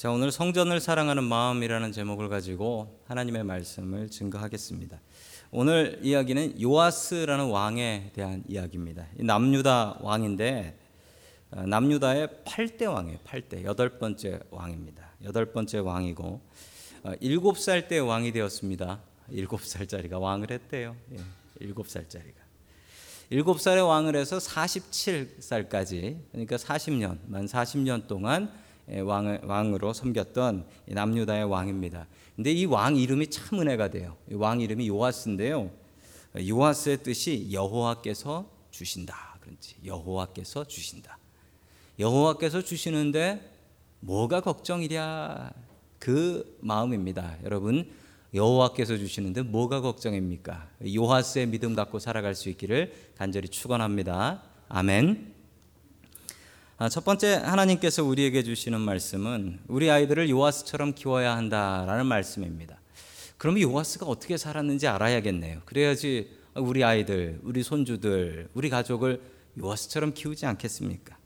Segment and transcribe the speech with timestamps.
[0.00, 4.98] 자, 오늘 성전을 사랑하는 마음이라는 제목을 가지고 하나님의 말씀을 증거하겠습니다.
[5.50, 9.04] 오늘 이야기는 요아스라는 왕에 대한 이야기입니다.
[9.16, 10.78] 남유다 왕인데
[11.50, 13.18] 어, 남유다의 8대 왕이에요.
[13.26, 13.64] 8대.
[13.64, 15.06] 여덟 번째 왕입니다.
[15.22, 16.40] 여덟 번째 왕이고
[17.02, 19.02] 어, 일곱 살 때 왕이 되었습니다.
[19.28, 20.96] 일곱 살짜리가 왕을 했대요.
[21.12, 21.18] 예,
[21.58, 22.40] 일곱 살짜리가.
[23.28, 28.59] 일곱 살에 왕을 해서 47살까지 그러니까 40년 만 40년 동안 예,
[28.90, 32.06] 왕을, 왕으로 섬겼던 남유다의 왕입니다.
[32.36, 34.16] 근데 이 왕 이름이 참 은혜가 돼요.
[34.32, 35.70] 왕 이름이 요아스인데요.
[36.38, 39.38] 요아스의 뜻이 여호와께서 주신다.
[39.40, 41.18] 그런지 여호와께서 주신다.
[41.98, 43.52] 여호와께서 주시는데
[44.00, 45.52] 뭐가 걱정이랴
[45.98, 47.36] 그 마음입니다.
[47.44, 47.90] 여러분
[48.32, 50.68] 여호와께서 주시는데 뭐가 걱정입니까?
[50.94, 54.42] 요하스의 믿음 갖고 살아갈 수 있기를 간절히 축원합니다.
[54.68, 55.39] 아멘.
[56.82, 62.80] 아, 첫 번째 하나님께서 우리에게 주시는 말씀은 우리 아이들을 요하스처럼 키워야 한다라는 말씀입니다.
[63.36, 65.60] 그럼 요하스가 어떻게 살았는지 알아야겠네요.
[65.66, 69.20] 그래야지 우리 아이들, 우리 손주들, 우리 가족을
[69.60, 71.18] 요하스처럼 키우지 않겠습니까?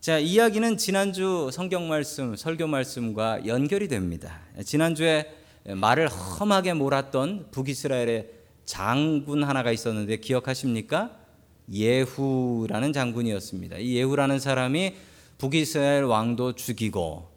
[0.00, 4.42] 자, 이야기는 지난주 성경 말씀, 설교 말씀과 연결이 됩니다.
[4.64, 5.28] 지난주에
[5.66, 8.30] 말을 험하게 몰았던 북이스라엘의
[8.64, 11.21] 장군 하나가 있었는데 기억하십니까?
[11.72, 13.78] 예후라는 장군이었습니다.
[13.78, 14.94] 이 예후라는 사람이
[15.38, 17.28] 북이스라엘 왕도 죽이고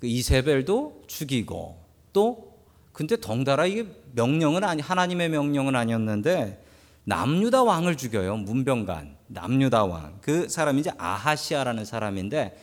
[0.00, 1.78] 그 이세벨도 죽이고
[2.12, 2.58] 또
[2.92, 6.64] 근데 덩달아 이게 명령은 아니 하나님의 명령은 아니었는데
[7.04, 8.36] 남유다 왕을 죽여요.
[8.36, 10.18] 문병간 남유다 왕.
[10.20, 12.58] 그 사람이 이제 아하시아라는 사람인데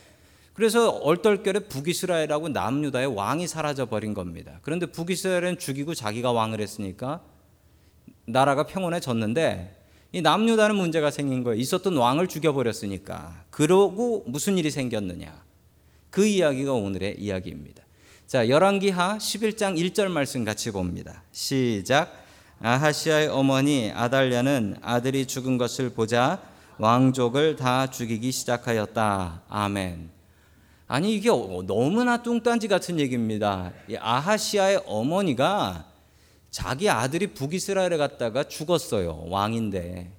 [0.52, 4.58] 그래서 얼떨결에 북이스라엘하고 남유다의 왕이 사라져 버린 겁니다.
[4.62, 7.22] 그런데 북이스라엘은 죽이고 자기가 왕을 했으니까
[8.26, 11.60] 나라가 평온해졌는데 이 남유다는 문제가 생긴 거예요.
[11.60, 13.44] 있었던 왕을 죽여버렸으니까.
[13.50, 15.44] 그러고 무슨 일이 생겼느냐.
[16.10, 17.82] 그 이야기가 오늘의 이야기입니다.
[18.26, 21.22] 자, 열왕기하 11장 1절 말씀 같이 봅니다.
[21.32, 22.24] 시작.
[22.60, 26.40] 아하시아의 어머니 아달랴는 아들이 죽은 것을 보자
[26.78, 29.42] 왕족을 다 죽이기 시작하였다.
[29.48, 30.10] 아멘.
[30.88, 33.72] 아니 이게 너무나 뚱딴지 같은 얘기입니다.
[33.98, 35.84] 아하시아의 어머니가
[36.56, 39.26] 자기 아들이 북이스라엘에 갔다가 죽었어요.
[39.28, 40.10] 왕인데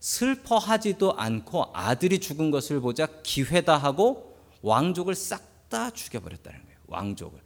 [0.00, 6.78] 슬퍼하지도 않고 아들이 죽은 것을 보자 기회다 하고 왕족을 싹 다 죽여버렸다는 거예요.
[6.88, 7.38] 왕족을.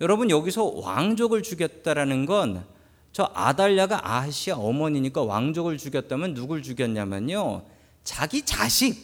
[0.00, 2.64] 여러분 여기서 왕족을 죽였다라는 건
[3.12, 7.64] 저 아달랴가 아하시아 어머니니까 왕족을 죽였다면 누굴 죽였냐면요.
[8.04, 8.96] 자기 자식,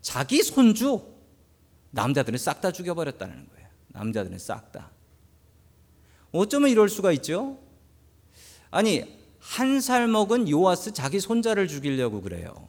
[0.00, 1.02] 자기 손주,
[1.90, 3.68] 남자들은 싹 다 죽여버렸다는 거예요.
[3.88, 4.90] 남자들은 싹 다.
[6.30, 7.58] 어쩌면 이럴 수가 있죠?
[8.72, 9.04] 아니,
[9.38, 12.68] 한 살 먹은 요아스 자기 손자를 죽이려고 그래요.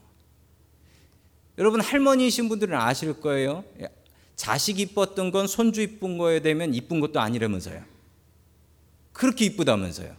[1.57, 3.63] 여러분, 할머니이신 분들은 아실 거예요.
[4.35, 7.81] 자식 이뻤던 건 손주 이쁜 거에 되면 이쁜 것도 아니라면서요.
[9.11, 10.15] 그렇게 이쁘다면서요.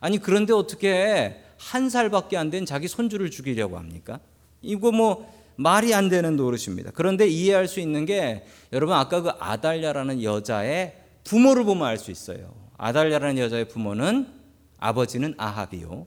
[0.00, 4.20] 아니, 그런데 어떻게 한 살밖에 안 된 자기 손주를 죽이려고 합니까?
[4.62, 6.92] 이거 뭐 말이 안 되는 노릇입니다.
[6.94, 12.54] 그런데 이해할 수 있는 게 여러분 아까 그 아달랴라는 여자의 부모를 보면 알 수 있어요.
[12.78, 14.39] 아달랴라는 여자의 부모는
[14.80, 16.06] 아버지는 아합이요.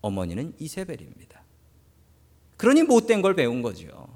[0.00, 1.42] 어머니는 이세벨입니다.
[2.56, 4.08] 그러니 못된 걸 배운 거죠.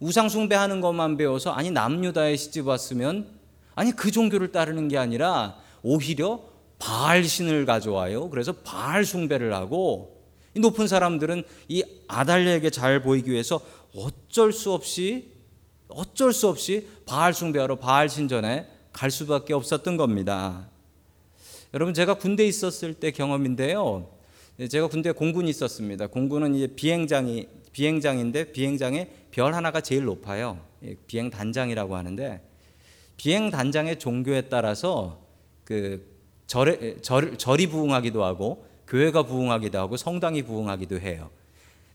[0.00, 3.28] 우상숭배하는 것만 배워서 아니 남유다에 시집 왔으면
[3.74, 6.42] 아니 그 종교를 따르는 게 아니라 오히려
[6.78, 8.28] 바알 신을 가져와요.
[8.30, 10.20] 그래서 바알 숭배를 하고
[10.54, 13.60] 이 높은 사람들은 이 아달랴에게 잘 보이기 위해서
[13.94, 15.30] 어쩔 수 없이
[15.88, 20.68] 어쩔 수 없이 바알 숭배하러 바알 신전에 갈 수밖에 없었던 겁니다.
[21.74, 24.10] 여러분 제가 군대에 있었을 때 경험인데요.
[24.68, 26.06] 제가 군대 공군이 있었습니다.
[26.06, 30.60] 공군은 이제 비행장이 비행장인데 비행장에 별 하나가 제일 높아요.
[30.84, 32.42] 예, 비행 단장이라고 하는데
[33.16, 35.22] 비행 단장의 종교에 따라서
[35.64, 36.06] 그
[36.46, 41.30] 절, 절, 절이 부응하기도 하고 교회가 부흥하기도 하고 성당이 부흥하기도 해요.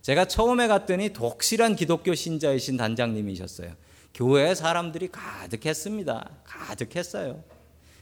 [0.01, 3.73] 제가 처음에 갔더니 독실한 기독교 신자이신 단장님이셨어요.
[4.15, 6.29] 교회에 사람들이 가득했습니다.
[6.44, 7.44] 가득했어요.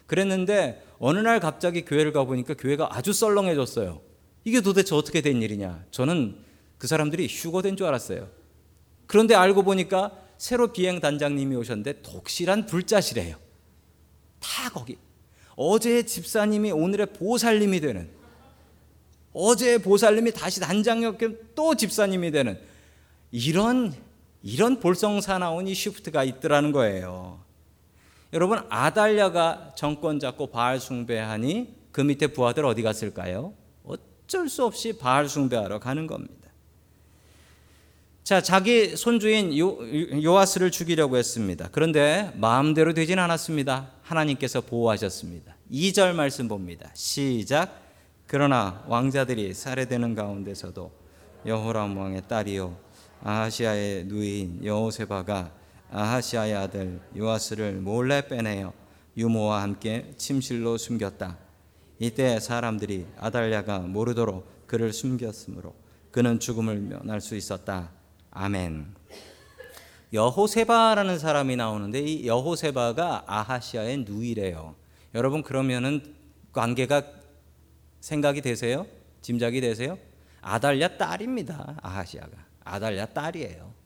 [0.07, 4.02] 그랬는데 어느 날 갑자기 교회를 가보니까 교회가 아주 썰렁해졌어요.
[4.44, 5.86] 이게 도대체 어떻게 된 일이냐?
[5.92, 6.38] 저는
[6.78, 8.30] 그 사람들이 휴거된 줄 알았어요.
[9.07, 13.38] 그런데 알고 보니까 새로 비행 단장님이 오셨는데 독실한 불자시래요.
[14.40, 14.98] 다 거기.
[15.56, 18.10] 어제 집사님이 오늘의 보살님이 되는
[19.31, 22.60] 어제 보살님이 다시 단장역겸 또 집사님이 되는
[23.31, 23.94] 이런
[24.42, 27.44] 이런 볼성사나운 이 시프트가 있더라는 거예요.
[28.36, 33.54] 여러분 아달랴가 정권 잡고 바알 숭배하니 그 밑에 부하들 어디 갔을까요?
[33.86, 36.50] 어쩔 수 없이 바알 숭배하러 가는 겁니다.
[38.26, 39.78] 자, 자기 손주인 요,
[40.22, 41.70] 요아스를 죽이려고 했습니다.
[41.72, 43.92] 그런데 마음대로 되진 않았습니다.
[44.02, 45.56] 하나님께서 보호하셨습니다.
[45.72, 46.90] 2절 말씀 봅니다.
[46.94, 47.80] 시작.
[48.28, 50.92] 그러나 왕자들이 살해되는 가운데서도
[51.46, 52.78] 여호람 왕의 딸이요
[53.24, 55.64] 아하시아의 누이인 여호세바가
[55.95, 58.74] 아하시아의 아들 요아스를 몰래 빼내어
[59.15, 61.38] 유모와 함께 침실로 숨겼다.
[62.00, 65.74] 이때 사람들이 아달랴가 모르도록 그를 숨겼으므로
[66.12, 67.92] 그는 죽음을 면할 수 있었다.
[68.31, 68.94] 아멘.
[70.12, 74.75] 여호세바라는 사람이 나오는데 이 여호세바가 아하시아의 누이래요.
[75.13, 76.13] 여러분 그러면은
[76.51, 77.03] 관계가
[78.01, 78.86] 생각이 되세요?
[79.21, 79.98] 짐작이 되세요?
[80.41, 81.77] 아달랴 딸입니다.
[81.81, 82.31] 아하시아가
[82.65, 83.85] 아달랴 딸이에요.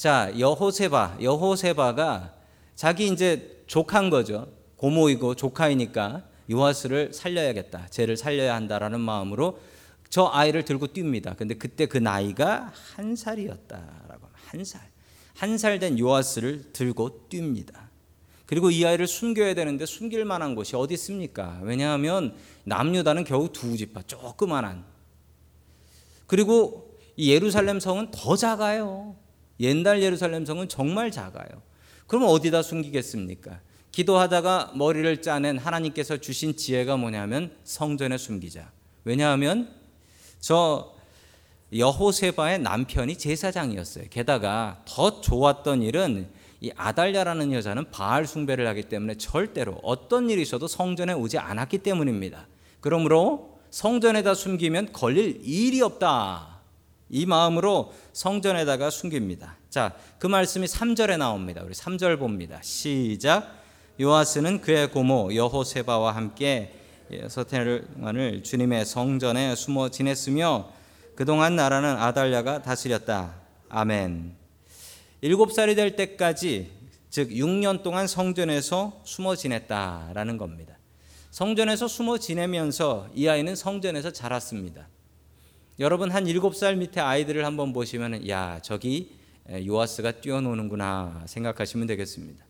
[0.00, 2.34] 자 여호세바 여호세바가
[2.74, 4.50] 자기 이제 족한 거죠.
[4.76, 7.88] 고모이고 조카이니까 요아스를 살려야겠다.
[7.90, 9.60] 쟤를 살려야 한다라는 마음으로
[10.08, 11.36] 저 아이를 들고 뜁니다.
[11.36, 14.80] 근데 그때 그 나이가 한 살이었다라고 한 살.
[15.36, 17.74] 한 살 된 요아스를 들고 뜁니다.
[18.46, 21.60] 그리고 이 아이를 숨겨야 되는데 숨길 만한 곳이 어디 있습니까?
[21.62, 24.82] 왜냐하면 남유다는 겨우 두 지파 조그만한.
[26.26, 29.14] 그리고 이 예루살렘 성은 더 작아요.
[29.60, 31.62] 옛날 예루살렘 성은 정말 작아요.
[32.06, 33.60] 그럼 어디다 숨기겠습니까?
[33.92, 38.70] 기도하다가 머리를 짜낸 하나님께서 주신 지혜가 뭐냐면 성전에 숨기자.
[39.04, 39.72] 왜냐하면
[40.40, 40.94] 저
[41.72, 44.06] 여호세바의 남편이 제사장이었어요.
[44.10, 46.28] 게다가 더 좋았던 일은
[46.60, 52.46] 이 아달랴라는 여자는 바알 숭배를 하기 때문에 절대로 어떤 일이 있어도 성전에 오지 않았기 때문입니다.
[52.80, 56.59] 그러므로 성전에다 숨기면 걸릴 일이 없다.
[57.10, 59.56] 이 마음으로 성전에다가 숨깁니다.
[59.68, 61.62] 자, 그 말씀이 3절에 나옵니다.
[61.64, 62.60] 우리 3절 봅니다.
[62.62, 63.60] 시작.
[64.00, 66.72] 요아스는 그의 고모 여호세바와 함께
[67.28, 70.70] 서테르만을 주님의 성전에 숨어 지냈으며
[71.16, 73.34] 그동안 나라는 아달랴가 다스렸다.
[73.68, 74.36] 아멘.
[75.20, 76.70] 일곱 살이 될 때까지
[77.10, 80.78] 즉 6년 동안 성전에서 숨어 지냈다라는 겁니다.
[81.30, 84.88] 성전에서 숨어 지내면서 이 아이는 성전에서 자랐습니다.
[85.80, 89.16] 여러분 한 7살 밑에 아이들을 한번 보시면 야 저기
[89.50, 92.44] 요아스가 뛰어노는구나 생각하시면 되겠습니다.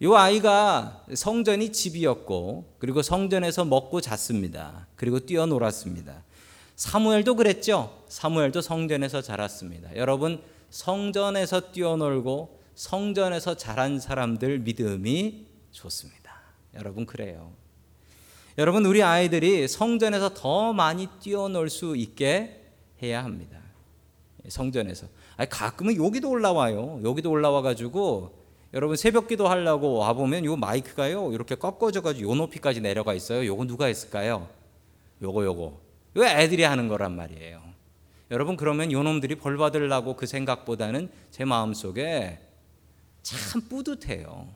[0.00, 4.88] 이 아이가 성전이 집이었고 그리고 성전에서 먹고 잤습니다.
[4.96, 6.24] 그리고 뛰어놀았습니다.
[6.74, 7.96] 사무엘도 그랬죠.
[8.08, 9.94] 사무엘도 성전에서 자랐습니다.
[9.94, 16.42] 여러분 성전에서 뛰어놀고 성전에서 자란 사람들 믿음이 좋습니다.
[16.74, 17.61] 여러분 그래요.
[18.58, 22.60] 여러분 우리 아이들이 성전에서 더 많이 뛰어놀 수 있게
[23.02, 23.58] 해야 합니다.
[24.46, 25.06] 성전에서.
[25.36, 27.00] 아니 가끔은 여기도 올라와요.
[27.02, 28.42] 여기도 올라와 가지고
[28.74, 33.46] 여러분 새벽 기도 하려고 와 보면 요 마이크가요 이렇게 꺾어져 가지고 요 높이까지 내려가 있어요.
[33.46, 34.48] 요거 누가 했을까요?
[35.22, 35.80] 요거 요거.
[36.16, 37.62] 요 애들이 하는 거란 말이에요.
[38.30, 42.38] 여러분 그러면 요 놈들이 벌 받으려고 그 생각보다는 제 마음 속에
[43.22, 44.48] 참 뿌듯해요.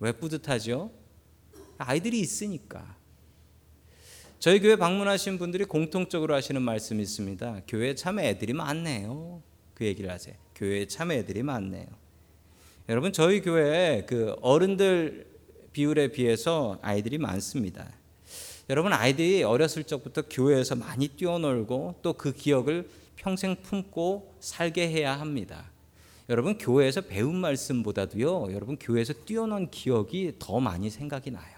[0.00, 0.90] 왜 뿌듯하죠?
[1.78, 2.96] 아이들이 있으니까.
[4.38, 7.62] 저희 교회 방문하신 분들이 공통적으로 하시는 말씀이 있습니다.
[7.66, 9.42] 교회에 참 애들이 많네요.
[9.74, 10.34] 그 얘기를 하세요.
[10.54, 11.86] 교회에 참 애들이 많네요.
[12.88, 15.26] 여러분 저희 교회에 그 어른들
[15.72, 17.90] 비율에 비해서 아이들이 많습니다.
[18.68, 25.70] 여러분 아이들이 어렸을 적부터 교회에서 많이 뛰어놀고 또 그 기억을 평생 품고 살게 해야 합니다.
[26.28, 28.52] 여러분 교회에서 배운 말씀보다도요.
[28.52, 31.56] 여러분 교회에서 뛰어난 기억이 더 많이 생각이 나요.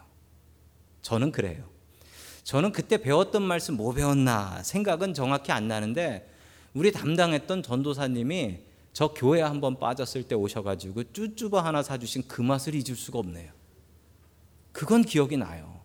[1.02, 1.77] 저는 그래요.
[2.48, 6.32] 저는 그때 배웠던 말씀 뭐 배웠나 생각은 정확히 안 나는데
[6.72, 8.60] 우리 담당했던 전도사님이
[8.94, 13.52] 저 교회 한번 빠졌을 때 오셔가지고 쭈쭈바 하나 사주신 그 맛을 잊을 수가 없네요.
[14.72, 15.78] 그건 기억이 나요.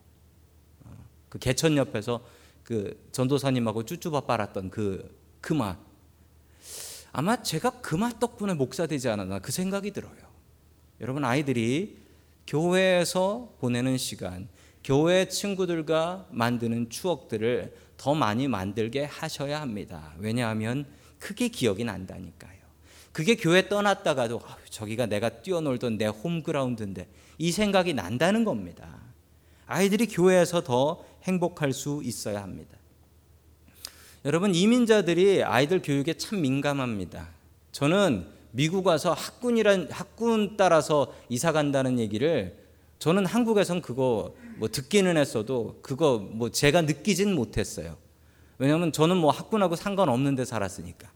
[0.86, 0.91] 어,
[1.27, 2.24] 그 개천 옆에서
[2.63, 5.77] 그 전도사님하고 쭈쭈바 빨았던 그, 그 맛.
[7.12, 10.15] 아마 제가 그 맛 덕분에 목사 되지 않았나 그 생각이 들어요.
[11.01, 11.98] 여러분, 아이들이
[12.48, 14.48] 교회에서 보내는 시간,
[14.84, 20.13] 교회 친구들과 만드는 추억들을 더 많이 만들게 하셔야 합니다.
[20.18, 20.86] 왜냐하면
[21.20, 22.63] 크게 기억이 난다니까요.
[23.13, 28.90] 그게 교회 떠났다가도 아, 저기가 내가 뛰어놀던 내 홈그라운드인데 이 생각이 난다는 겁니다.
[29.68, 32.78] 아이들이 교회에서 더 행복할 수 있어야 합니다.
[34.25, 37.30] 여러분 이민자들이 아이들 교육에 참 민감합니다.
[37.72, 42.62] 저는 미국 와서 학군이란 학군 따라서 이사 간다는 얘기를
[43.03, 47.98] 저는 한국에선 그거 뭐 듣기는 했어도 그거 뭐 제가 느끼진 못했어요.
[48.57, 51.12] 왜냐하면 저는 뭐 학군하고 상관없는데 살았으니까.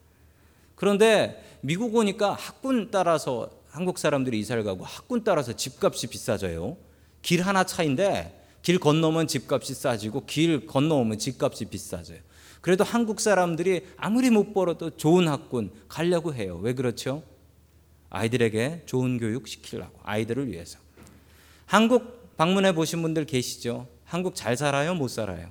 [0.75, 6.75] 그런데 미국 오니까 학군 따라서 한국 사람들이 이사를 가고 학군 따라서 집값이 비싸져요.
[7.21, 12.19] 길 하나 차인데 길 건너면 집값이 싸지고 길 건너오면 집값이 비싸져요.
[12.59, 16.59] 그래도 한국 사람들이 아무리 못 벌어도 좋은 학군 가려고 해요.
[16.61, 17.23] 왜 그렇죠?
[18.09, 20.85] 아이들에게 좋은 교육 시키려고 아이들을 위해서.
[21.67, 23.87] 한국 방문해 보신 분들 계시죠?
[24.05, 24.95] 한국 잘 살아요?
[24.95, 25.49] 못 살아요?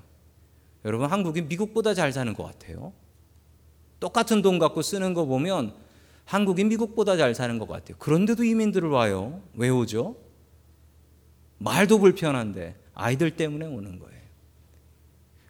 [0.84, 2.92] 여러분 한국이 미국보다 잘 사는 것 같아요.
[4.00, 5.74] 똑같은 돈 갖고 쓰는 거 보면
[6.24, 7.98] 한국이 미국보다 잘 사는 것 같아요.
[7.98, 9.42] 그런데도 이민들을 와요.
[9.54, 10.16] 왜 오죠?
[11.58, 14.16] 말도 불편한데 아이들 때문에 오는 거예요.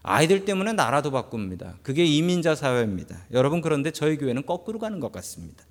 [0.02, 1.78] 아이들 때문에 나라도 바꿉니다.
[1.82, 3.24] 그게 이민자 사회입니다.
[3.32, 5.64] 여러분 그런데 저희 교회는 거꾸로 가는 것 같습니다.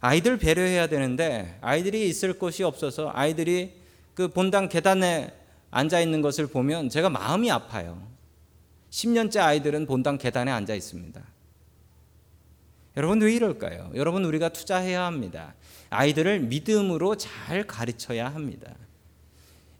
[0.00, 3.87] 아이들 배려해야 되는데 아이들이 있을 곳이 없어서 아이들이
[4.18, 5.32] 그 본당 계단에
[5.70, 8.04] 앉아 있는 것을 보면 제가 마음이 아파요.
[8.90, 11.22] 10년째 아이들은 본당 계단에 앉아 있습니다.
[12.96, 13.92] 여러분 왜 이럴까요?
[13.94, 15.54] 여러분 우리가 투자해야 합니다.
[15.90, 18.74] 아이들을 믿음으로 잘 가르쳐야 합니다.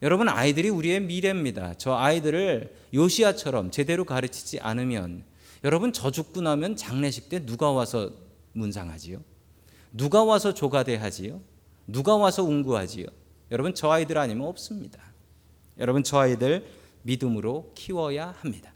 [0.02, 1.74] 여러분 아이들이 우리의 미래입니다.
[1.76, 5.24] 저 아이들을 요시아처럼 제대로 가르치지 않으면
[5.64, 8.12] 여러분 저 죽고 나면 장례식 때 누가 와서
[8.52, 9.20] 문상하지요?
[9.92, 11.40] 누가 와서 조가대하지요?
[11.88, 13.06] 누가 와서 운구하지요?
[13.50, 15.00] 여러분 저 아이들 아니면 없습니다.
[15.78, 16.66] 여러분 저 아이들
[17.02, 18.72] 믿음으로 키워야 합니다.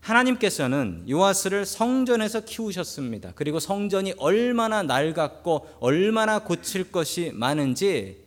[0.00, 3.32] 하나님께서는 요아스를 성전에서 키우셨습니다.
[3.34, 8.22] 그리고 성전이 얼마나 낡았고 얼마나 고칠 것이 많은지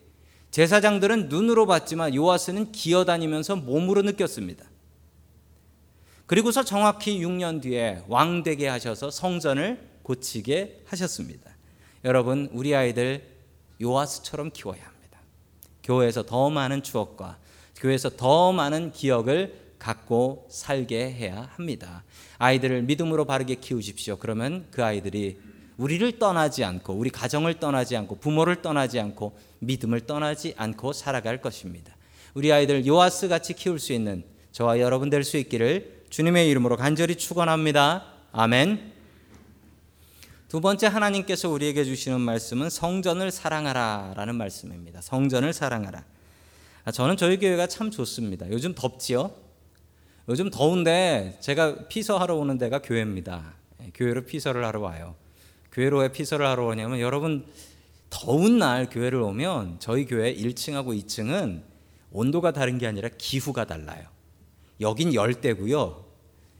[0.51, 4.63] 제사장들은 눈으로 봤지만 요아스는 기어다니면서 몸으로 느꼈습니다.
[6.27, 11.51] 그리고서 정확히 6년 뒤에 왕 되게 하셔서 성전을 고치게 하셨습니다.
[12.05, 13.27] 여러분, 우리 아이들
[13.81, 14.94] 요아스처럼 키워야 합니다.
[15.85, 17.37] 교회에서 더 많은 추억과
[17.77, 22.03] 교회에서 더 많은 기억을 갖고 살게 해야 합니다.
[22.37, 24.17] 아이들을 믿음으로 바르게 키우십시오.
[24.17, 25.37] 그러면 그 아이들이
[25.77, 31.95] 우리를 떠나지 않고 우리 가정을 떠나지 않고 부모를 떠나지 않고 믿음을 떠나지 않고 살아갈 것입니다.
[32.33, 37.15] 우리 아이들 요아스 같이 키울 수 있는 저와 여러분 될 수 있기를 주님의 이름으로 간절히
[37.15, 38.05] 축원합니다.
[38.31, 38.94] 아멘.
[40.55, 45.01] 두 번째 하나님께서 우리에게 주시는 말씀은 성전을 사랑하라라는 말씀입니다.
[45.01, 46.05] 성전을 사랑하라.
[46.85, 48.49] 아, 저는 저희 교회가 참 좋습니다.
[48.49, 49.31] 요즘 덥지요?
[50.29, 53.53] 요즘 더운데 제가 피서하러 오는 데가 교회입니다.
[53.81, 55.17] 예, 교회로 피서를 하러 와요.
[55.73, 57.45] 교회로 왜 피서를 하러 오냐면 여러분
[58.09, 61.63] 더운 날 교회를 오면 저희 교회 1층하고 2층은
[62.13, 64.07] 온도가 다른 게 아니라 기후가 달라요.
[64.79, 66.05] 여긴 열대고요.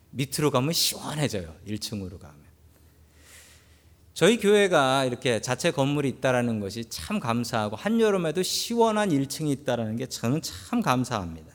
[0.09, 1.55] 밑으로 가면 시원해져요.
[1.65, 2.44] 1층으로 가면.
[4.15, 10.41] 저희 교회가 이렇게 자체 건물이 있다라는 것이 참 감사하고 한여름에도 시원한 1층이 있다라는 게 저는
[10.41, 11.53] 참 감사합니다.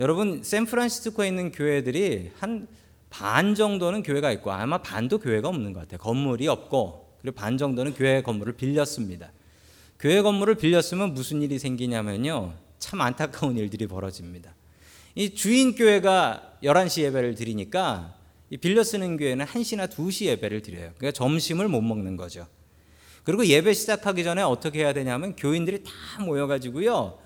[0.00, 2.68] 여러분 샌프란시스코에 있는 교회들이 한
[3.18, 5.98] 반 정도는 교회가 있고 아마 반도 교회가 없는 것 같아요.
[5.98, 9.32] 건물이 없고 그리고 반 정도는 교회 건물을 빌렸습니다.
[9.98, 12.52] 교회 건물을 빌렸으면 무슨 일이 생기냐면요.
[12.78, 14.54] 참 안타까운 일들이 벌어집니다.
[15.14, 18.25] 이 주인 교회가 11시 예배를 드리니까 이
[18.60, 20.92] 빌려 쓰는 교회는 1시나 2시 예배를 드려요.
[20.96, 22.46] 그러니까 점심을 못 먹는 거죠.
[23.24, 25.92] 그리고 예배 시작하기 전에 어떻게 해야 되냐면 교인들이 다
[26.24, 27.18] 모여가지고요.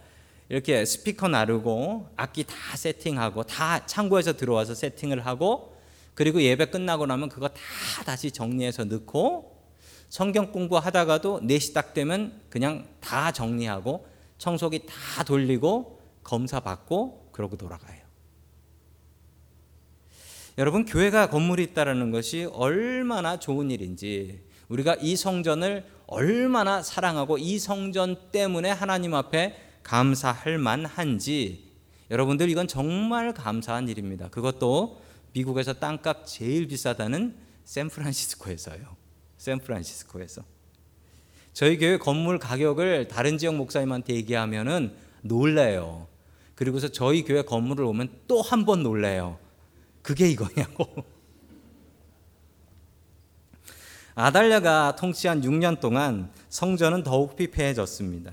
[0.48, 5.76] 이렇게 스피커 나르고 악기 다 세팅하고 다 창고에서 들어와서 세팅을 하고
[6.14, 7.60] 그리고 예배 끝나고 나면 그거 다
[8.04, 9.58] 다시 정리해서 넣고
[10.08, 14.06] 성경 공부하다가도 4시 딱 되면 그냥 다 정리하고
[14.38, 17.99] 청소기 다 돌리고 검사 받고 그러고 돌아가요.
[20.60, 28.30] 여러분 교회가 건물이 있다라는 것이 얼마나 좋은 일인지 우리가 이 성전을 얼마나 사랑하고 이 성전
[28.30, 31.70] 때문에 하나님 앞에 감사할 만한지
[32.10, 34.28] 여러분들 이건 정말 감사한 일입니다.
[34.28, 35.00] 그것도
[35.32, 38.82] 미국에서 땅값 제일 비싸다는 샌프란시스코에서요.
[39.38, 40.42] 샌프란시스코에서.
[41.54, 46.06] 저희 교회 건물 가격을 다른 지역 목사님한테 얘기하면은 놀래요.
[46.54, 49.38] 그리고서 저희 교회 건물을 오면 또 한 번 놀래요.
[50.02, 50.86] 그게 이거냐고.
[54.14, 58.32] 아달랴가 통치한 6년 동안 성전은 더욱 피폐해졌습니다.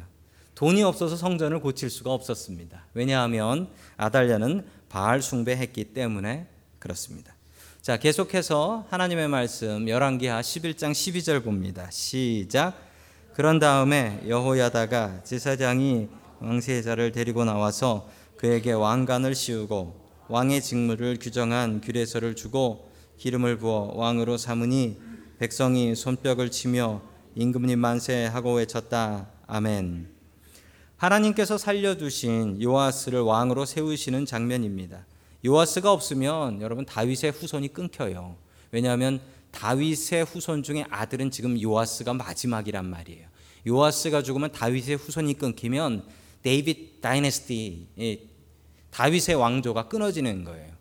[0.55, 2.85] 돈이 없어서 성전을 고칠 수가 없었습니다.
[2.93, 6.47] 왜냐하면 아달랴는 바알 숭배했기 때문에
[6.79, 7.33] 그렇습니다.
[7.81, 11.87] 자, 계속해서 하나님의 말씀 열왕기하 11장 12절 봅니다.
[11.91, 12.73] 시작.
[13.33, 16.09] 그런 다음에 여호야다가 제사장이
[16.39, 24.97] 왕세자를 데리고 나와서 그에게 왕관을 씌우고 왕의 직무를 규정한 규례서를 주고 기름을 부어 왕으로 삼으니
[25.39, 27.01] 백성이 손뼉을 치며
[27.35, 29.29] 임금님 만세 하고 외쳤다.
[29.45, 30.09] 아멘.
[30.97, 35.05] 하나님께서 살려두신 요아스를 왕으로 세우시는 장면입니다.
[35.45, 38.35] 요아스가 없으면 여러분 다윗의 후손이 끊겨요.
[38.71, 43.27] 왜냐하면 다윗의 후손 중에 아들은 지금 요아스가 마지막이란 말이에요.
[43.67, 46.03] 요아스가 죽으면 다윗의 후손이 끊기면
[46.41, 47.87] 데이빗 다이너스티
[48.97, 50.71] 다윗의 왕조가 끊어지는 거예요.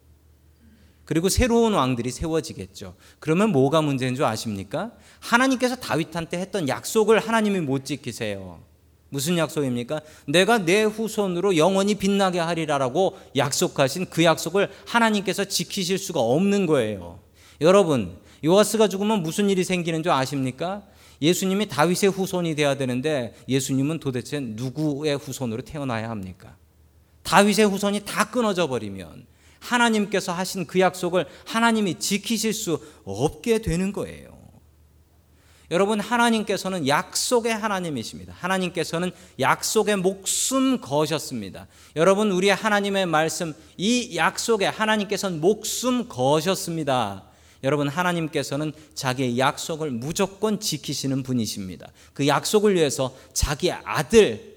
[1.05, 2.95] 그리고 새로운 왕들이 세워지겠죠.
[3.19, 4.93] 그러면 뭐가 문제인 줄 아십니까?
[5.21, 8.61] 하나님께서 다윗한테 했던 약속을 하나님이 못 지키세요.
[9.11, 10.01] 무슨 약속입니까?
[10.27, 17.21] 내가 내 후손으로 영원히 빛나게 하리라라고 약속하신 그 약속을 하나님께서 지키실 수가 없는 거예요.
[17.61, 20.85] 여러분, 요아스가 죽으면 무슨 일이 생기는 줄 아십니까?
[21.21, 26.57] 예수님이 다윗의 후손이 되어야 되는데 예수님은 도대체 누구의 후손으로 태어나야 합니까?
[27.27, 29.27] 다윗의 후손이 다 끊어져 버리면
[29.59, 34.37] 하나님께서 하신 그 약속을 하나님이 지키실 수 없게 되는 거예요.
[35.73, 38.33] 여러분, 하나님께서는 약속의 하나님이십니다.
[38.39, 41.67] 하나님께서는 약속의 목숨 거셨습니다.
[41.97, 47.25] 여러분, 우리의 하나님의 말씀, 이 약속에 하나님께서는 목숨 거셨습니다.
[47.65, 51.91] 여러분, 하나님께서는 자기의 약속을 무조건 지키시는 분이십니다.
[52.13, 54.56] 그 약속을 위해서 자기 아들,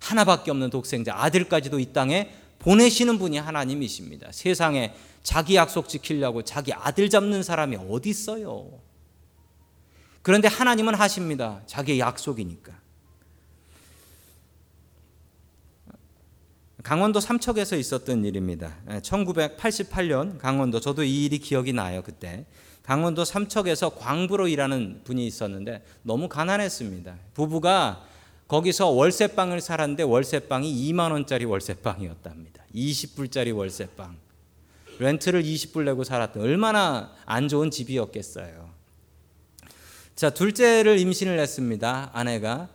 [0.00, 4.28] 하나밖에 없는 독생자, 아들까지도 이 땅에 보내시는 분이 하나님이십니다.
[4.32, 8.70] 세상에 자기 약속 지키려고 자기 아들 잡는 사람이 어디 있어요?
[10.22, 11.62] 그런데 하나님은 하십니다.
[11.66, 12.72] 자기의 약속이니까.
[16.82, 18.76] 강원도 삼척에서 있었던 일입니다.
[18.86, 22.46] 1988년 강원도 저도 이 일이 기억이 나요 그때
[22.82, 27.16] 강원도 삼척에서 광부로 일하는 분이 있었는데 너무 가난했습니다.
[27.34, 28.06] 부부가
[28.48, 32.64] 거기서 월세방을 살았는데 월세방이 2만 원짜리 월세방이었답니다.
[32.74, 34.16] 20불짜리 월세방.
[34.98, 38.70] 렌트를 20불 내고 살았던 얼마나 안 좋은 집이었겠어요.
[40.16, 42.10] 자, 둘째를 임신을 했습니다.
[42.12, 42.68] 아내가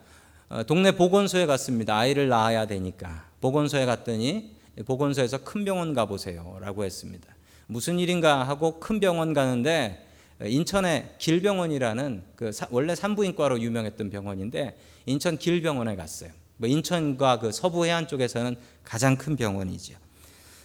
[0.47, 1.97] 어, 동네 보건소에 갔습니다.
[1.97, 3.25] 아이를 낳아야 되니까.
[3.41, 7.27] 보건소에 갔더니 보건소에서 큰 병원 가보세요 라고 했습니다.
[7.67, 10.07] 무슨 일인가 하고 큰 병원 가는데
[10.49, 16.31] 인천의 길병원이라는 그 원래 산부인과로 유명했던 병원인데 인천 길병원에 갔어요.
[16.57, 19.95] 뭐 인천과 그 서부 해안 쪽에서는 가장 큰 병원이죠.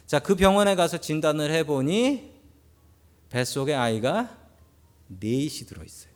[0.07, 2.33] 자, 그 병원에 가서 진단을 해 보니
[3.31, 4.37] 뱃속에 아이가
[5.09, 6.13] 넷이 들어 있어요.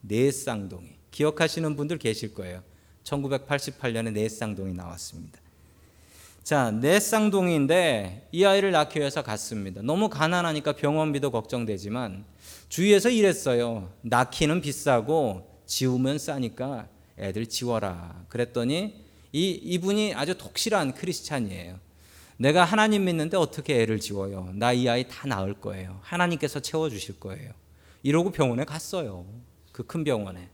[0.00, 0.88] 넷 쌍둥이.
[1.10, 2.62] 기억하시는 분들 계실 거예요.
[3.04, 5.40] 1988년에 넷 쌍둥이 나왔습니다.
[6.42, 9.82] 자, 넷 쌍둥이인데 이 아이를 낳기 위해서 갔습니다.
[9.82, 12.24] 너무 가난하니까 병원비도 걱정되지만
[12.70, 13.92] 주위에서 이랬어요.
[14.02, 16.86] 낳기는 비싸고 지우면 싸니까
[17.18, 18.24] 애들 지워라.
[18.28, 21.78] 그랬더니 이 이분이 아주 독실한 크리스찬이에요.
[22.36, 24.50] 내가 하나님 믿는데 어떻게 애를 지워요?
[24.54, 25.98] 나 이 아이 다 낳을 거예요.
[26.02, 27.50] 하나님께서 채워 주실 거예요.
[28.04, 29.26] 이러고 병원에 갔어요.
[29.72, 30.48] 그 큰 병원에.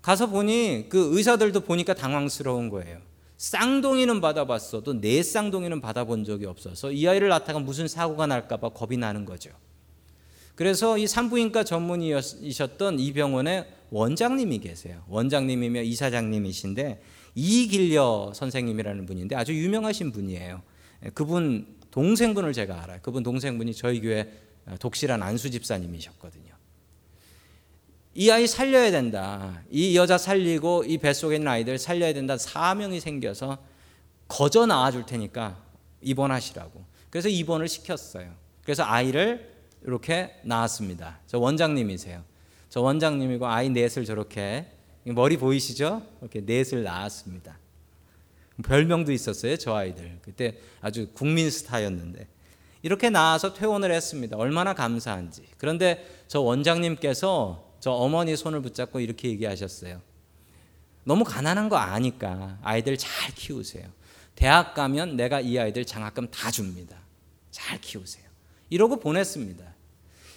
[0.00, 2.98] 가서 보니 그 의사들도 보니까 당황스러운 거예요.
[3.36, 9.26] 쌍둥이는 받아봤어도 내네 쌍둥이는 받아본 적이 없어서 이 아이를 낳다가 무슨 사고가 날까봐 겁이 나는
[9.26, 9.50] 거죠.
[10.60, 15.02] 그래서 이 산부인과 전문의이셨던 이 병원에 원장님이 계세요.
[15.08, 17.02] 원장님이며 이사장님이신데
[17.34, 20.60] 이길려 선생님이라는 분인데 아주 유명하신 분이에요.
[21.14, 22.98] 그분 동생분을 제가 알아요.
[23.00, 24.30] 그분 동생분이 저희 교회
[24.78, 26.52] 독실한 안수 집사님이셨거든요.
[28.12, 29.62] 이 아이 살려야 된다.
[29.70, 32.36] 이 여자 살리고 이 뱃속에 있는 아이들 살려야 된다.
[32.36, 33.56] 사명이 생겨서
[34.28, 35.64] 거저 낳아줄 테니까
[36.02, 36.84] 입원하시라고.
[37.08, 38.34] 그래서 입원을 시켰어요.
[38.62, 39.49] 그래서 아이를
[39.82, 41.20] 이렇게 낳았습니다.
[41.26, 42.22] 저 원장님이세요.
[42.68, 44.66] 저 원장님이고 아이 넷을 저렇게
[45.04, 46.02] 머리 보이시죠?
[46.20, 47.58] 이렇게 넷을 낳았습니다.
[48.62, 50.18] 별명도 있었어요, 저 아이들.
[50.22, 52.28] 그때 아주 국민 스타였는데.
[52.82, 54.36] 이렇게 나와서 퇴원을 했습니다.
[54.36, 55.44] 얼마나 감사한지.
[55.58, 60.00] 그런데 저 원장님께서 저 어머니 손을 붙잡고 이렇게 얘기하셨어요.
[61.04, 63.88] 너무 가난한 거 아니까 아이들 잘 키우세요.
[64.34, 66.96] 대학 가면 내가 이 아이들 장학금 다 줍니다.
[67.50, 68.29] 잘 키우세요.
[68.70, 69.64] 이러고 보냈습니다.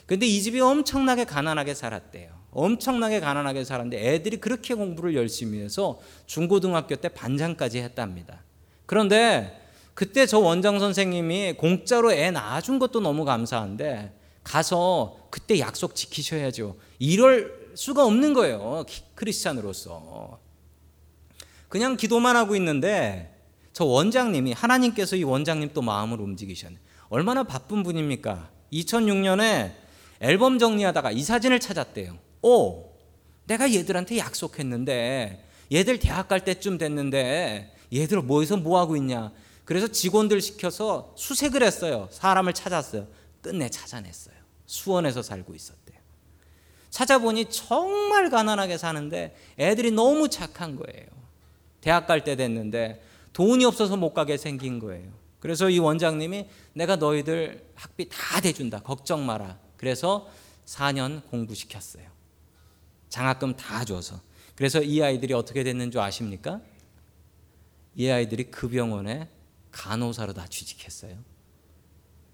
[0.06, 2.32] 근데 이 집이 엄청나게 가난하게 살았대요.
[2.52, 8.43] 엄청나게 가난하게 살았는데 애들이 그렇게 공부를 열심히 해서 중고등학교 때 반장까지 했답니다.
[8.86, 9.60] 그런데
[9.93, 16.76] 그때 저 원장 선생님이 공짜로 애 낳아준 것도 너무 감사한데 가서 그때 약속 지키셔야죠.
[17.00, 18.86] 이럴 수가 없는 거예요.
[19.15, 20.39] 크리스찬으로서.
[21.69, 23.33] 그냥 기도만 하고 있는데
[23.74, 26.78] 저 원장님이 하나님께서 이 원장님 또 마음을 움직이셨네.
[27.10, 28.50] 얼마나 바쁜 분입니까?
[28.72, 29.74] 2006년에
[30.22, 32.18] 앨범 정리하다가 이 사진을 찾았대요.
[32.44, 32.92] 오,
[33.46, 39.32] 내가 얘들한테 약속했는데 얘들 대학 갈 때쯤 됐는데 얘들 뭐해서 뭐 하고 있냐?
[39.66, 42.10] 그래서 직원들 시켜서 수색을 했어요.
[42.12, 43.08] 사람을 찾았어요.
[43.42, 44.36] 끝내 찾아냈어요.
[44.66, 45.98] 수원에서 살고 있었대요.
[46.90, 51.08] 찾아보니 정말 가난하게 사는데 애들이 너무 착한 거예요.
[51.82, 53.02] 대학 갈 때 됐는데
[53.34, 55.12] 돈이 없어서 못 가게 생긴 거예요.
[55.39, 58.82] 그래서 이 원장님이 내가 너희들 학비 다 대준다.
[58.82, 59.60] 걱정 마라.
[59.76, 60.30] 그래서
[60.65, 62.08] 4년 공부시켰어요.
[63.10, 64.22] 장학금 다 줘서.
[64.56, 66.62] 그래서 이 아이들이 어떻게 됐는 줄 아십니까?
[67.96, 69.30] 이 아이들이 그 병원에
[69.72, 71.17] 간호사로 다 취직했어요.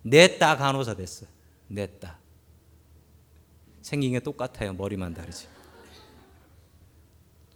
[0.04, 1.26] 냈다 간호사 됐어.
[1.68, 2.20] 냈다.
[3.82, 4.74] 생긴 게 똑같아요.
[4.74, 5.48] 머리만 다르지.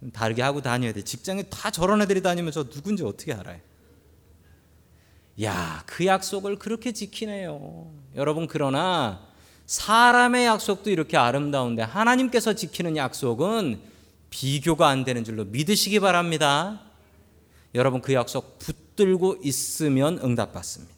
[0.03, 1.01] 좀 다르게 하고 다녀야 돼.
[1.01, 3.61] 직장에 다 저런 애들이 다니면 저 누군지 어떻게 알아요?
[5.41, 7.89] 야, 그 약속을 그렇게 지키네요.
[8.17, 9.25] 여러분, 그러나
[9.65, 13.79] 사람의 약속도 이렇게 아름다운데 하나님께서 지키는 약속은
[14.29, 16.81] 비교가 안 되는 줄로 믿으시기 바랍니다.
[17.73, 20.93] 여러분, 그 약속 붙들고 있으면 응답받습니다.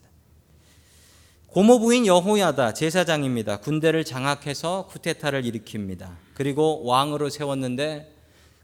[1.45, 3.57] 고모 부인 여호야다 제사장입니다.
[3.57, 6.09] 군대를 장악해서 쿠데타를 일으킵니다.
[6.33, 8.14] 그리고 왕으로 세웠는데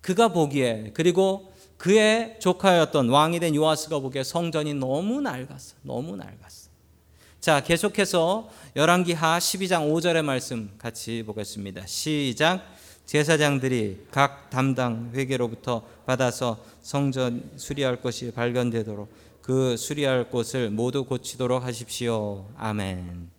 [0.01, 5.75] 그가 보기에 그리고 그의 조카였던 왕이 된 요아스가 보기에 성전이 너무 낡았어.
[5.81, 6.69] 너무 낡았어.
[7.39, 11.87] 자, 계속해서 열왕기하 12장 5절의 말씀 같이 보겠습니다.
[11.87, 12.61] 시작.
[13.07, 19.11] 제사장들이 각 담당 회계로부터 받아서 성전 수리할 것이 발견되도록
[19.41, 22.45] 그 수리할 곳을 모두 고치도록 하십시오.
[22.57, 23.29] 아멘.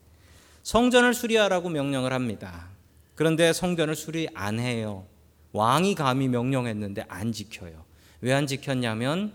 [0.65, 2.69] 성전을 수리하라고 명령을 합니다.
[3.15, 5.05] 그런데 성전을 수리 안 해요.
[5.53, 7.85] 왕이 감히 명령했는데 안 지켜요.
[8.21, 9.33] 왜 안 지켰냐면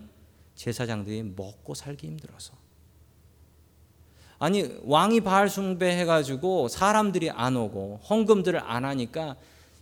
[0.56, 2.54] 제사장들이 먹고 살기 힘들어서.
[4.40, 9.36] 아니 왕이 바알 숭배해 가지고 사람들이 안 오고 헌금들을 안 하니까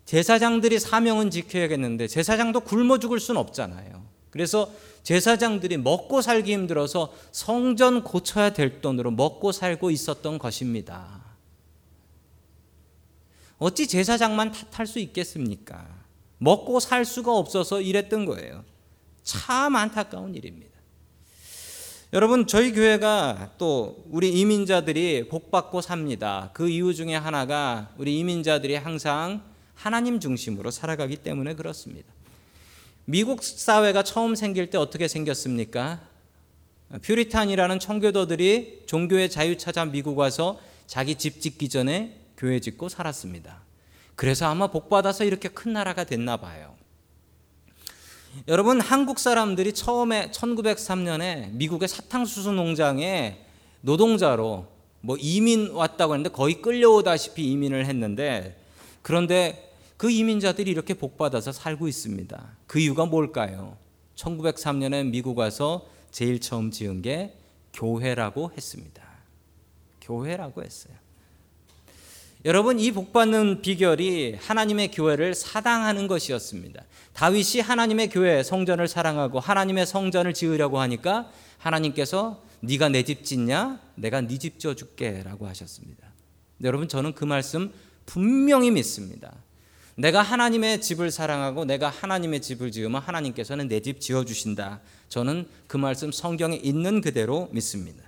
[0.05, 4.03] 제사장들이 사명은 지켜야겠는데 제사장도 굶어 죽을 순 없잖아요.
[4.29, 4.71] 그래서
[5.03, 11.23] 제사장들이 먹고 살기 힘들어서 성전 고쳐야 될 돈으로 먹고 살고 있었던 것입니다.
[13.57, 16.04] 어찌 제사장만 탓할 수 있겠습니까?
[16.37, 18.63] 먹고 살 수가 없어서 이랬던 거예요.
[19.23, 20.75] 참 안타까운 일입니다.
[22.13, 26.51] 여러분, 저희 교회가 또 우리 이민자들이 복받고 삽니다.
[26.53, 29.43] 그 이유 중에 하나가 우리 이민자들이 항상
[29.73, 32.07] 하나님 중심으로 살아가기 때문에 그렇습니다.
[33.05, 35.99] 미국 사회가 처음 생길 때 어떻게 생겼습니까?
[37.01, 43.64] 퓨리탄이라는 청교도들이 종교의 자유 찾아 미국 와서 자기 집 짓기 전에 교회 짓고 살았습니다.
[44.15, 46.73] 그래서 아마 복 받아서 이렇게 큰 나라가 됐나 봐요.
[48.47, 53.45] 여러분 한국 사람들이 처음에 1903년에 미국의 사탕수수 농장에
[53.81, 54.67] 노동자로
[55.01, 58.59] 뭐 이민 왔다고 했는데 거의 끌려오다시피 이민을 했는데
[59.01, 62.57] 그런데 그 이민자들이 이렇게 복받아서 살고 있습니다.
[62.67, 63.77] 그 이유가 뭘까요?
[64.15, 67.33] 1903년에 미국 와서 제일 처음 지은 게
[67.73, 69.03] 교회라고 했습니다.
[70.01, 71.04] 교회라고 했어요.
[72.45, 76.83] 여러분 이 복받는 비결이 하나님의 교회를 사당하는 것이었습니다.
[77.13, 83.79] 다윗이 하나님의 교회 성전을 사랑하고 하나님의 성전을 지으려고 하니까 하나님께서 네가 내 집 짓냐?
[83.95, 86.05] 내가 네 집 지어 줄게라고 하셨습니다.
[86.63, 87.73] 여러분 저는 그 말씀
[88.05, 89.33] 분명히 믿습니다.
[89.95, 94.81] 내가 하나님의 집을 사랑하고 내가 하나님의 집을 지으면 하나님께서는 내 집 지어 주신다.
[95.09, 98.03] 저는 그 말씀 성경에 있는 그대로 믿습니다.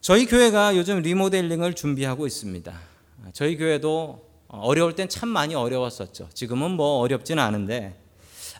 [0.00, 2.91] 저희 교회가 요즘 리모델링을 준비하고 있습니다.
[3.32, 6.28] 저희 교회도 어려울 땐 참 많이 어려웠었죠.
[6.34, 7.98] 지금은 뭐 어렵지는 않은데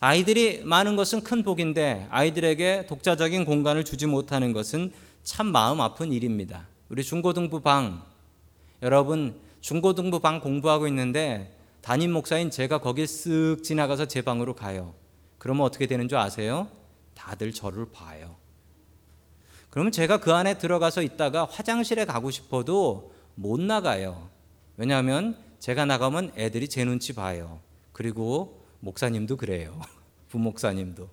[0.01, 6.67] 아이들이 많은 것은 큰 복인데 아이들에게 독자적인 공간을 주지 못하는 것은 참 마음 아픈 일입니다.
[6.89, 8.03] 우리 중고등부 방
[8.83, 14.95] 여러분 중고등부 방 공부하고 있는데 담임 목사인 제가 거기 쓱 지나가서 제 방으로 가요.
[15.39, 16.69] 그러면 어떻게 되는 줄 아세요?
[17.15, 18.37] 다들 저를 봐요.
[19.71, 24.32] 그러면 제가 그 안에 들어가서 있다가 화장실에 가고 싶어도 못 나가요.
[24.77, 27.61] 왜냐하면 제가 나가면 애들이 제 눈치 봐요.
[27.93, 29.81] 그리고 목사님도 그래요.
[30.29, 31.09] 부목사님도.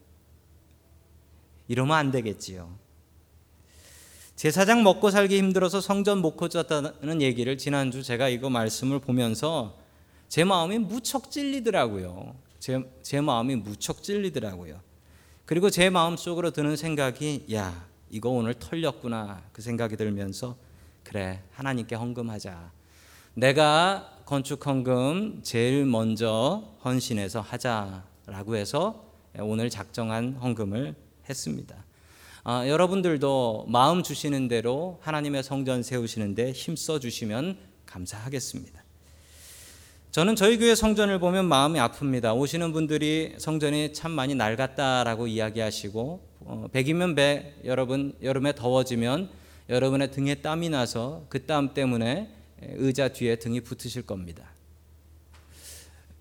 [1.68, 2.74] 이러면 안 되겠지요.
[4.36, 9.78] 제사장 먹고 살기 힘들어서 성전 못 고쳤다는 얘기를 지난주 제가 이거 말씀을 보면서
[10.30, 12.36] 제 마음이 무척 찔리더라고요.
[12.60, 14.80] 제, 제 마음이 무척 찔리더라고요.
[15.46, 20.56] 그리고 제 마음 속으로 드는 생각이 야 이거 오늘 털렸구나 그 생각이 들면서
[21.04, 22.79] 그래 하나님께 헌금하자.
[23.34, 29.06] 내가 건축 헌금 제일 먼저 헌신해서 하자라고 해서
[29.38, 30.96] 오늘 작정한 헌금을
[31.30, 31.76] 했습니다.
[32.44, 38.84] 아, 여러분들도 마음 주시는 대로 하나님의 성전 세우시는데 힘써 주시면 감사하겠습니다.
[40.12, 42.36] 저는 저희 교회 성전을 보면 마음이 아픕니다.
[42.36, 49.30] 오시는 분들이 성전이 참 많이 낡았다라고 이야기하시고 어, 백이면 배 여러분 여름에 더워지면
[49.70, 54.52] 여러분의 등에 땀이 나서 그 땀 때문에 의자 뒤에 등이 붙으실 겁니다.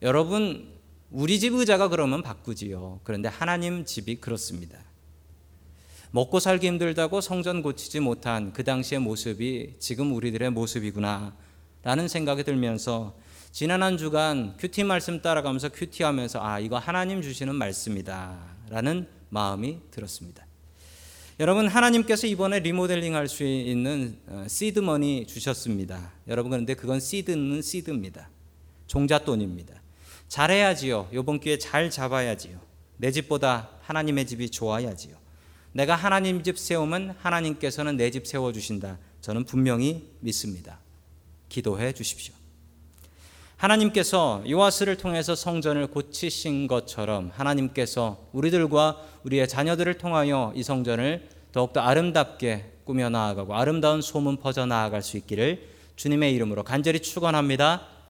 [0.03, 0.79] 여러분
[1.11, 3.01] 우리 집 의자가 그러면 바꾸지요.
[3.05, 4.79] 그런데 하나님 집이 그렇습니다.
[6.11, 11.37] 먹고 살기 힘들다고 성전 고치지 못한 그 당시의 모습이 지금 우리들의 모습이구나
[11.83, 13.17] 라는 생각이 들면서
[13.53, 20.48] 지난 한 주간 큐티 말씀 따라가면서 큐티하면서 아 이거 하나님 주시는 말씀이다 라는 마음이 들었습니다.
[21.41, 26.13] 여러분 하나님께서 이번에 리모델링 할 수 있는 시드머니 주셨습니다.
[26.27, 28.29] 여러분 그런데 그건 시드는 시드입니다.
[28.89, 29.81] 종잣돈입니다.
[30.29, 31.09] 잘해야지요.
[31.13, 32.59] 요번 기회에 잘 잡아야지요.
[32.97, 35.17] 내 집보다 하나님의 집이 좋아야지요.
[35.73, 38.99] 내가 하나님 집 세우면 하나님께서는 내 집 세워 주신다.
[39.21, 40.81] 저는 분명히 믿습니다.
[41.49, 42.35] 기도해 주십시오.
[43.59, 52.79] 하나님께서 요아스를 통해서 성전을 고치신 것처럼 하나님께서 우리들과 우리의 자녀들을 통하여 이 성전을 더욱더 아름답게
[52.85, 55.61] 꾸며 나아가고 아름다운 소문 퍼져 나아갈 수 있기를
[55.97, 57.83] 주님의 이름으로 간절히 축원합니다.